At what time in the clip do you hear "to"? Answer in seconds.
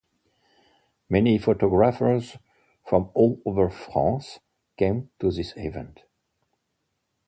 5.19-5.29